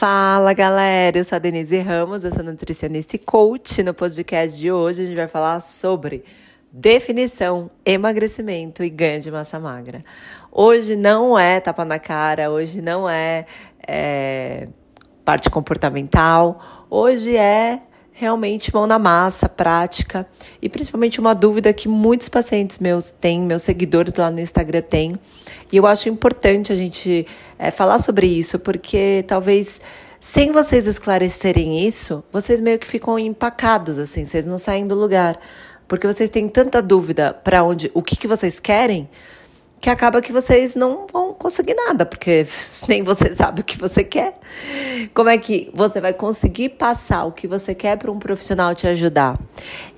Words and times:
Fala 0.00 0.54
galera, 0.54 1.18
eu 1.18 1.24
sou 1.24 1.36
a 1.36 1.38
Denise 1.38 1.78
Ramos, 1.78 2.24
eu 2.24 2.32
sou 2.32 2.42
nutricionista 2.42 3.16
e 3.16 3.18
coach. 3.18 3.82
No 3.82 3.92
podcast 3.92 4.58
de 4.58 4.72
hoje 4.72 5.02
a 5.02 5.04
gente 5.04 5.14
vai 5.14 5.28
falar 5.28 5.60
sobre 5.60 6.24
definição, 6.72 7.70
emagrecimento 7.84 8.82
e 8.82 8.88
ganho 8.88 9.20
de 9.20 9.30
massa 9.30 9.60
magra. 9.60 10.02
Hoje 10.50 10.96
não 10.96 11.38
é 11.38 11.60
tapa 11.60 11.84
na 11.84 11.98
cara, 11.98 12.50
hoje 12.50 12.80
não 12.80 13.06
é, 13.06 13.44
é 13.86 14.68
parte 15.22 15.50
comportamental, 15.50 16.86
hoje 16.88 17.36
é 17.36 17.82
realmente 18.20 18.72
mão 18.74 18.86
na 18.86 18.98
massa, 18.98 19.48
prática 19.48 20.26
e 20.60 20.68
principalmente 20.68 21.18
uma 21.18 21.34
dúvida 21.34 21.72
que 21.72 21.88
muitos 21.88 22.28
pacientes 22.28 22.78
meus 22.78 23.10
têm, 23.10 23.40
meus 23.40 23.62
seguidores 23.62 24.14
lá 24.14 24.30
no 24.30 24.38
Instagram 24.38 24.82
têm. 24.82 25.18
E 25.72 25.78
eu 25.78 25.86
acho 25.86 26.10
importante 26.10 26.70
a 26.70 26.76
gente 26.76 27.26
é, 27.58 27.70
falar 27.70 27.98
sobre 27.98 28.26
isso, 28.26 28.58
porque 28.58 29.24
talvez 29.26 29.80
sem 30.20 30.52
vocês 30.52 30.86
esclarecerem 30.86 31.86
isso, 31.86 32.22
vocês 32.30 32.60
meio 32.60 32.78
que 32.78 32.86
ficam 32.86 33.18
empacados, 33.18 33.98
assim, 33.98 34.26
vocês 34.26 34.44
não 34.44 34.58
saem 34.58 34.86
do 34.86 34.94
lugar. 34.94 35.40
Porque 35.88 36.06
vocês 36.06 36.28
têm 36.28 36.46
tanta 36.46 36.82
dúvida 36.82 37.32
para 37.32 37.64
onde, 37.64 37.90
o 37.94 38.02
que, 38.02 38.16
que 38.16 38.28
vocês 38.28 38.60
querem, 38.60 39.08
que 39.80 39.88
acaba 39.88 40.20
que 40.20 40.32
vocês 40.32 40.74
não 40.74 41.06
vão 41.10 41.32
conseguir 41.32 41.74
nada, 41.74 42.04
porque 42.04 42.46
nem 42.86 43.02
você 43.02 43.32
sabe 43.32 43.62
o 43.62 43.64
que 43.64 43.78
você 43.78 44.04
quer. 44.04 44.38
Como 45.14 45.30
é 45.30 45.38
que 45.38 45.70
você 45.72 46.00
vai 46.00 46.12
conseguir 46.12 46.70
passar 46.70 47.24
o 47.24 47.32
que 47.32 47.48
você 47.48 47.74
quer 47.74 47.96
para 47.96 48.10
um 48.10 48.18
profissional 48.18 48.74
te 48.74 48.86
ajudar? 48.86 49.40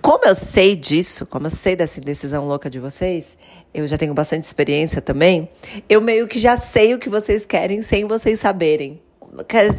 Como 0.00 0.24
eu 0.26 0.34
sei 0.34 0.76
disso, 0.76 1.26
como 1.26 1.46
eu 1.46 1.50
sei 1.50 1.74
dessa 1.74 2.00
decisão 2.00 2.46
louca 2.46 2.68
de 2.68 2.78
vocês, 2.78 3.38
eu 3.72 3.86
já 3.88 3.96
tenho 3.96 4.14
bastante 4.14 4.44
experiência 4.44 5.00
também, 5.00 5.48
eu 5.88 6.00
meio 6.00 6.28
que 6.28 6.38
já 6.38 6.56
sei 6.56 6.94
o 6.94 6.98
que 6.98 7.08
vocês 7.08 7.44
querem 7.44 7.82
sem 7.82 8.04
vocês 8.04 8.38
saberem. 8.38 9.00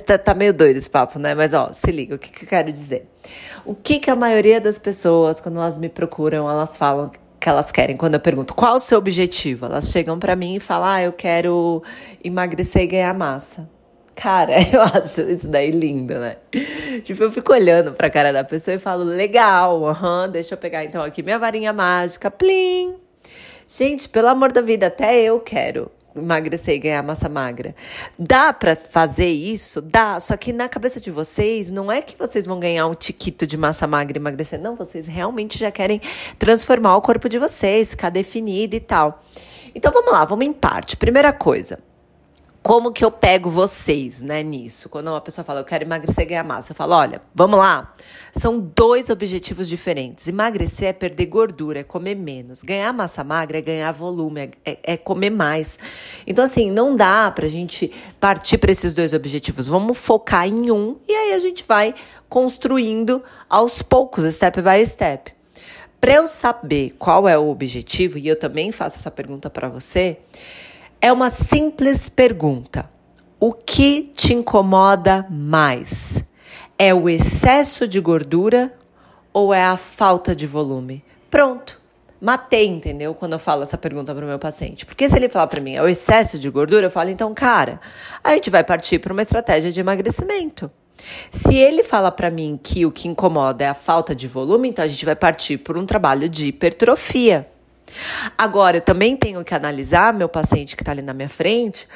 Tá, 0.05 0.17
tá 0.17 0.33
meio 0.33 0.53
doido 0.53 0.75
esse 0.75 0.89
papo, 0.89 1.17
né? 1.17 1.33
Mas 1.33 1.53
ó, 1.53 1.71
se 1.71 1.89
liga, 1.89 2.15
o 2.15 2.19
que, 2.19 2.29
que 2.29 2.43
eu 2.43 2.49
quero 2.49 2.71
dizer? 2.71 3.07
O 3.63 3.73
que, 3.73 3.99
que 3.99 4.11
a 4.11 4.15
maioria 4.15 4.59
das 4.59 4.77
pessoas, 4.77 5.39
quando 5.39 5.57
elas 5.57 5.77
me 5.77 5.87
procuram, 5.87 6.49
elas 6.49 6.75
falam 6.75 7.09
que 7.45 7.49
elas 7.49 7.71
querem. 7.71 7.95
Quando 7.95 8.15
eu 8.15 8.19
pergunto 8.19 8.55
qual 8.55 8.77
o 8.77 8.79
seu 8.79 8.97
objetivo, 8.97 9.67
elas 9.67 9.91
chegam 9.91 10.17
para 10.17 10.35
mim 10.35 10.55
e 10.55 10.59
falam: 10.59 10.87
ah, 10.89 11.01
eu 11.03 11.13
quero 11.13 11.83
emagrecer 12.23 12.81
e 12.81 12.87
ganhar 12.87 13.13
massa. 13.13 13.69
Cara, 14.15 14.53
eu 14.73 14.81
acho 14.81 15.21
isso 15.21 15.47
daí 15.47 15.69
lindo, 15.69 16.15
né? 16.15 16.37
Tipo, 17.03 17.21
eu 17.21 17.31
fico 17.31 17.53
olhando 17.53 17.91
pra 17.91 18.09
cara 18.09 18.33
da 18.33 18.43
pessoa 18.43 18.73
e 18.73 18.79
falo: 18.79 19.03
legal, 19.03 19.85
aham, 19.85 20.23
uhum, 20.23 20.31
deixa 20.31 20.55
eu 20.55 20.57
pegar 20.57 20.83
então 20.83 21.03
aqui 21.03 21.21
minha 21.21 21.37
varinha 21.37 21.71
mágica, 21.71 22.31
plim. 22.31 22.95
Gente, 23.67 24.09
pelo 24.09 24.27
amor 24.27 24.51
da 24.51 24.61
vida, 24.61 24.87
até 24.87 25.21
eu 25.21 25.39
quero 25.39 25.91
emagrecer 26.15 26.75
e 26.75 26.79
ganhar 26.79 27.03
massa 27.03 27.27
magra. 27.27 27.75
Dá 28.17 28.53
para 28.53 28.75
fazer 28.75 29.29
isso? 29.29 29.81
Dá. 29.81 30.19
Só 30.19 30.35
que 30.37 30.53
na 30.53 30.69
cabeça 30.69 30.99
de 30.99 31.11
vocês, 31.11 31.69
não 31.69 31.91
é 31.91 32.01
que 32.01 32.17
vocês 32.17 32.45
vão 32.45 32.59
ganhar 32.59 32.87
um 32.87 32.95
tiquito 32.95 33.45
de 33.45 33.57
massa 33.57 33.85
magra 33.85 34.17
e 34.17 34.21
emagrecer. 34.21 34.59
Não, 34.59 34.75
vocês 34.75 35.07
realmente 35.07 35.57
já 35.57 35.71
querem 35.71 36.01
transformar 36.39 36.95
o 36.97 37.01
corpo 37.01 37.27
de 37.27 37.37
vocês, 37.37 37.91
ficar 37.91 38.09
definido 38.09 38.75
e 38.75 38.79
tal. 38.79 39.21
Então 39.73 39.91
vamos 39.91 40.11
lá, 40.11 40.23
vamos 40.25 40.45
em 40.45 40.53
parte. 40.53 40.95
Primeira 40.95 41.33
coisa 41.33 41.79
como 42.65 42.91
que 42.91 43.05
eu 43.05 43.11
pego 43.11 43.47
vocês, 43.47 44.23
né, 44.23 44.41
nisso? 44.41 44.89
Quando 44.89 45.09
uma 45.09 45.21
pessoa 45.21 45.45
fala, 45.45 45.59
eu 45.59 45.63
quero 45.63 45.83
emagrecer 45.83 46.23
e 46.23 46.25
ganhar 46.29 46.43
massa, 46.43 46.71
eu 46.71 46.75
falo, 46.75 46.95
olha, 46.95 47.21
vamos 47.31 47.59
lá. 47.59 47.93
São 48.33 48.59
dois 48.59 49.11
objetivos 49.11 49.69
diferentes. 49.69 50.27
Emagrecer 50.27 50.87
é 50.87 50.93
perder 50.93 51.27
gordura, 51.27 51.81
é 51.81 51.83
comer 51.83 52.15
menos. 52.15 52.63
Ganhar 52.63 52.91
massa 52.91 53.23
magra 53.23 53.59
é 53.59 53.61
ganhar 53.61 53.91
volume, 53.91 54.41
é, 54.41 54.51
é, 54.65 54.79
é 54.93 54.97
comer 54.97 55.29
mais. 55.29 55.77
Então, 56.25 56.43
assim, 56.43 56.71
não 56.71 56.95
dá 56.95 57.29
pra 57.29 57.47
gente 57.47 57.91
partir 58.19 58.57
para 58.57 58.71
esses 58.71 58.95
dois 58.95 59.13
objetivos. 59.13 59.67
Vamos 59.67 59.99
focar 59.99 60.47
em 60.47 60.71
um 60.71 60.97
e 61.07 61.13
aí 61.13 61.33
a 61.33 61.39
gente 61.39 61.63
vai 61.67 61.93
construindo 62.27 63.21
aos 63.47 63.83
poucos, 63.83 64.25
step 64.33 64.59
by 64.63 64.83
step. 64.83 65.31
Para 66.01 66.15
eu 66.15 66.27
saber 66.27 66.95
qual 66.97 67.29
é 67.29 67.37
o 67.37 67.47
objetivo, 67.47 68.17
e 68.17 68.27
eu 68.27 68.35
também 68.35 68.71
faço 68.71 68.97
essa 68.97 69.11
pergunta 69.11 69.51
para 69.51 69.69
você, 69.69 70.17
é 71.05 71.13
uma 71.13 71.29
simples 71.29 72.09
pergunta. 72.09 72.89
O 73.39 73.53
que 73.53 74.11
te 74.15 74.33
incomoda 74.33 75.23
mais? 75.29 76.25
É 76.79 76.95
o 76.95 77.07
excesso 77.07 77.87
de 77.87 77.99
gordura 77.99 78.73
ou 79.31 79.53
é 79.53 79.63
a 79.63 79.77
falta 79.77 80.35
de 80.35 80.47
volume? 80.47 81.05
Pronto. 81.29 81.79
Matei, 82.19 82.65
entendeu? 82.65 83.13
Quando 83.13 83.33
eu 83.33 83.39
falo 83.39 83.61
essa 83.61 83.77
pergunta 83.77 84.15
para 84.15 84.25
o 84.25 84.27
meu 84.27 84.39
paciente. 84.39 84.83
Porque 84.83 85.07
se 85.07 85.15
ele 85.15 85.29
falar 85.29 85.45
para 85.45 85.61
mim 85.61 85.75
é 85.75 85.81
o 85.83 85.87
excesso 85.87 86.39
de 86.39 86.49
gordura, 86.49 86.87
eu 86.87 86.91
falo, 86.91 87.11
então, 87.11 87.35
cara, 87.35 87.79
a 88.23 88.33
gente 88.33 88.49
vai 88.49 88.63
partir 88.63 88.97
para 88.97 89.13
uma 89.13 89.21
estratégia 89.21 89.71
de 89.71 89.79
emagrecimento. 89.79 90.71
Se 91.29 91.53
ele 91.53 91.83
fala 91.83 92.11
para 92.11 92.31
mim 92.31 92.59
que 92.63 92.83
o 92.83 92.91
que 92.91 93.07
incomoda 93.07 93.63
é 93.63 93.67
a 93.67 93.75
falta 93.75 94.15
de 94.15 94.27
volume, 94.27 94.69
então 94.69 94.83
a 94.83 94.87
gente 94.87 95.05
vai 95.05 95.15
partir 95.15 95.59
por 95.59 95.77
um 95.77 95.85
trabalho 95.85 96.27
de 96.27 96.47
hipertrofia. 96.47 97.47
Agora, 98.37 98.77
eu 98.77 98.81
também 98.81 99.15
tenho 99.15 99.43
que 99.43 99.53
analisar 99.53 100.13
meu 100.13 100.29
paciente 100.29 100.75
que 100.75 100.81
está 100.81 100.91
ali 100.91 101.01
na 101.01 101.13
minha 101.13 101.29
frente, 101.29 101.87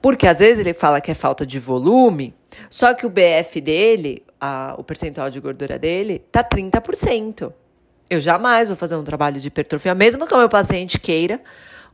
porque 0.00 0.26
às 0.26 0.38
vezes 0.38 0.58
ele 0.58 0.74
fala 0.74 1.00
que 1.00 1.10
é 1.10 1.14
falta 1.14 1.46
de 1.46 1.58
volume, 1.58 2.34
só 2.70 2.94
que 2.94 3.06
o 3.06 3.10
BF 3.10 3.60
dele, 3.60 4.24
a, 4.40 4.74
o 4.78 4.84
percentual 4.84 5.30
de 5.30 5.40
gordura 5.40 5.78
dele, 5.78 6.24
tá 6.30 6.42
30%. 6.42 7.52
Eu 8.08 8.20
jamais 8.20 8.68
vou 8.68 8.76
fazer 8.76 8.96
um 8.96 9.04
trabalho 9.04 9.40
de 9.40 9.48
hipertrofia, 9.48 9.94
mesmo 9.94 10.26
que 10.26 10.34
o 10.34 10.38
meu 10.38 10.48
paciente 10.48 10.98
queira, 10.98 11.40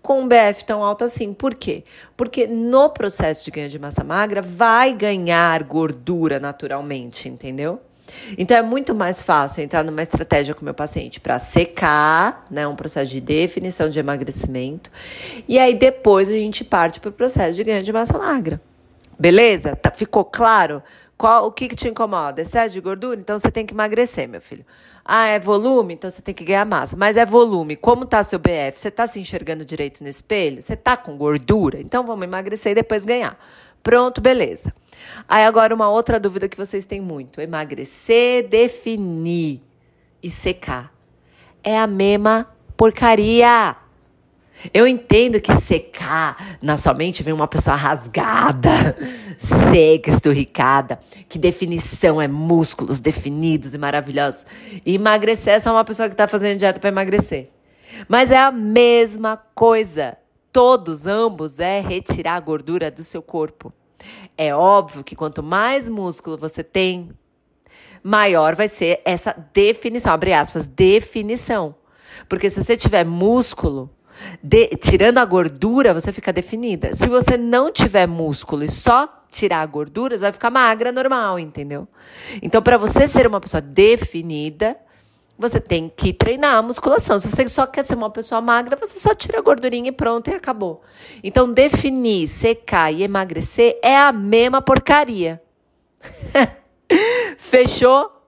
com 0.03 0.21
um 0.21 0.29
BF 0.29 0.65
tão 0.67 0.83
alto 0.83 1.05
assim. 1.05 1.33
Por 1.33 1.55
quê? 1.55 1.85
Porque 2.17 2.47
no 2.47 2.91
processo 2.91 3.45
de 3.45 3.51
ganho 3.51 3.69
de 3.69 3.79
massa 3.79 4.05
magra 4.05 4.43
vai 4.43 4.93
ganhar 4.93 5.63
gordura 5.63 6.39
naturalmente, 6.39 7.29
entendeu? 7.29 7.81
Então 8.37 8.56
é 8.56 8.62
muito 8.62 8.95
mais 8.95 9.23
fácil 9.23 9.62
entrar 9.62 9.84
numa 9.84 10.03
estratégia 10.03 10.55
com 10.55 10.62
o 10.62 10.65
meu 10.65 10.75
paciente 10.75 11.21
para 11.21 11.39
secar, 11.39 12.47
né, 12.50 12.67
um 12.67 12.77
processo 12.77 13.11
de 13.11 13.21
definição 13.21 13.89
de 13.89 13.99
emagrecimento, 13.99 14.91
e 15.49 15.59
aí 15.59 15.75
depois 15.75 16.28
a 16.28 16.34
gente 16.34 16.65
parte 16.65 17.00
para 17.00 17.11
o 17.11 17.12
processo 17.12 17.55
de 17.55 17.65
ganho 17.65 17.83
de 17.83 17.93
massa 17.93 18.19
magra. 18.19 18.61
Beleza? 19.19 19.77
Tá, 19.77 19.91
ficou 19.91 20.25
claro? 20.25 20.83
Qual, 21.17 21.47
o 21.47 21.53
que, 21.53 21.69
que 21.69 21.77
te 21.77 21.89
incomoda? 21.89 22.43
Excesso 22.43 22.75
de 22.75 22.81
gordura? 22.81 23.21
Então 23.21 23.39
você 23.39 23.50
tem 23.50 23.65
que 23.65 23.73
emagrecer, 23.73 24.29
meu 24.29 24.41
filho. 24.41 24.65
Ah, 25.05 25.29
é 25.29 25.39
volume? 25.39 25.94
Então 25.94 26.11
você 26.11 26.21
tem 26.21 26.34
que 26.34 26.44
ganhar 26.44 26.65
massa. 26.65 26.97
Mas 26.97 27.17
é 27.17 27.25
volume. 27.25 27.77
Como 27.77 28.05
tá 28.05 28.25
seu 28.25 28.41
BF? 28.41 28.73
Você 28.77 28.91
tá 28.91 29.06
se 29.06 29.21
enxergando 29.21 29.65
direito 29.65 30.03
no 30.03 30.09
espelho? 30.09 30.61
Você 30.61 30.75
tá 30.75 30.97
com 30.97 31.17
gordura? 31.17 31.81
Então 31.81 32.05
vamos 32.05 32.25
emagrecer 32.25 32.73
e 32.73 32.75
depois 32.75 33.05
ganhar. 33.05 33.39
Pronto, 33.82 34.20
beleza. 34.20 34.72
Aí 35.28 35.44
agora 35.44 35.75
uma 35.75 35.88
outra 35.88 36.20
dúvida 36.20 36.48
que 36.48 36.56
vocês 36.56 36.87
têm 36.87 37.00
muito: 37.00 37.41
emagrecer, 37.41 38.48
definir 38.48 39.62
e 40.22 40.31
secar. 40.31 40.93
É 41.62 41.78
a 41.78 41.87
mesma 41.87 42.48
porcaria. 42.76 43.76
Eu 44.72 44.87
entendo 44.87 45.41
que 45.41 45.53
secar 45.56 46.59
na 46.62 46.76
sua 46.76 46.94
mente 46.94 47.22
vem 47.25 47.34
uma 47.34 47.48
pessoa 47.48 47.75
rasgada, 47.75 48.97
seca, 49.37 50.10
esturricada, 50.10 51.00
que 51.28 51.37
definição 51.37 52.22
é 52.22 52.28
músculos 52.28 53.00
definidos 53.00 53.75
e 53.75 53.78
maravilhosos. 53.78 54.47
E 54.87 54.94
emagrecer 54.94 55.54
é 55.54 55.59
só 55.59 55.72
uma 55.72 55.84
pessoa 55.84 56.09
que 56.09 56.14
está 56.14 56.28
fazendo 56.28 56.59
dieta 56.59 56.78
para 56.78 56.91
emagrecer. 56.91 57.49
Mas 58.09 58.31
é 58.31 58.38
a 58.38 58.53
mesma 58.53 59.37
coisa 59.53 60.16
todos, 60.53 61.07
ambos, 61.07 61.59
é 61.59 61.81
retirar 61.81 62.35
a 62.35 62.41
gordura 62.41 62.91
do 62.91 63.03
seu 63.03 63.23
corpo. 63.23 63.73
É 64.37 64.55
óbvio 64.55 65.03
que 65.03 65.17
quanto 65.17 65.43
mais 65.43 65.89
músculo 65.89 66.37
você 66.37 66.63
tem, 66.63 67.11
maior 68.03 68.55
vai 68.55 68.69
ser 68.69 69.01
essa 69.05 69.35
definição, 69.53 70.12
abre 70.12 70.33
aspas, 70.33 70.67
definição. 70.67 71.75
Porque 72.29 72.51
se 72.51 72.62
você 72.62 72.77
tiver 72.77 73.05
músculo, 73.05 73.91
de, 74.43 74.69
tirando 74.77 75.19
a 75.19 75.25
gordura, 75.25 75.95
você 75.95 76.12
fica 76.12 76.33
definida. 76.33 76.93
Se 76.93 77.07
você 77.09 77.37
não 77.37 77.71
tiver 77.71 78.07
músculo 78.07 78.65
e 78.65 78.69
só 78.69 79.25
tirar 79.31 79.61
a 79.61 79.67
gordura, 79.67 80.17
você 80.17 80.23
vai 80.23 80.33
ficar 80.33 80.51
magra 80.51 80.93
normal, 80.93 81.38
entendeu? 81.38 81.88
Então, 82.43 82.61
para 82.62 82.76
você 82.76 83.09
ser 83.09 83.26
uma 83.26 83.41
pessoa 83.41 83.61
definida, 83.61 84.76
você 85.38 85.61
tem 85.61 85.88
que 85.94 86.12
treinar 86.12 86.56
a 86.56 86.62
musculação. 86.62 87.19
Se 87.19 87.31
você 87.31 87.49
só 87.49 87.67
quer 87.67 87.87
ser 87.87 87.94
uma 87.94 88.11
pessoa 88.11 88.40
magra, 88.40 88.76
você 88.76 88.99
só 88.99 89.14
tira 89.14 89.38
a 89.38 89.43
gordurinha 89.43 89.88
e 89.88 89.93
pronto, 89.93 90.31
e 90.31 90.34
acabou. 90.34 90.82
Então, 91.23 91.52
definir, 91.52 92.29
secar 92.29 92.93
e 92.93 93.02
emagrecer 93.02 93.79
é 93.82 93.96
a 93.96 94.12
mesma 94.12 94.62
porcaria. 94.62 95.43
Fechou? 97.38 98.23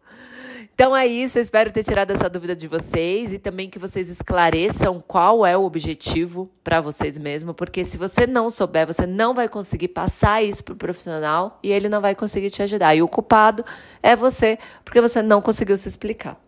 Então 0.74 0.96
é 0.96 1.06
isso, 1.06 1.38
eu 1.38 1.42
espero 1.42 1.70
ter 1.70 1.84
tirado 1.84 2.10
essa 2.10 2.28
dúvida 2.28 2.56
de 2.56 2.66
vocês 2.66 3.32
e 3.32 3.38
também 3.38 3.70
que 3.70 3.78
vocês 3.78 4.08
esclareçam 4.08 5.00
qual 5.06 5.46
é 5.46 5.56
o 5.56 5.62
objetivo 5.62 6.50
para 6.64 6.80
vocês 6.80 7.16
mesmos, 7.16 7.54
porque 7.54 7.84
se 7.84 7.96
você 7.96 8.26
não 8.26 8.50
souber, 8.50 8.84
você 8.84 9.06
não 9.06 9.32
vai 9.32 9.48
conseguir 9.48 9.86
passar 9.86 10.42
isso 10.42 10.64
pro 10.64 10.74
profissional 10.74 11.60
e 11.62 11.70
ele 11.70 11.88
não 11.88 12.00
vai 12.00 12.16
conseguir 12.16 12.50
te 12.50 12.60
ajudar. 12.60 12.92
E 12.92 13.02
o 13.02 13.06
culpado 13.06 13.64
é 14.02 14.16
você, 14.16 14.58
porque 14.84 15.00
você 15.00 15.22
não 15.22 15.40
conseguiu 15.40 15.76
se 15.76 15.86
explicar. 15.86 16.43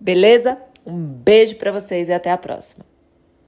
Beleza? 0.00 0.58
Um 0.86 0.96
beijo 0.96 1.56
para 1.56 1.72
vocês 1.72 2.08
e 2.08 2.12
até 2.12 2.30
a 2.30 2.38
próxima. 2.38 2.84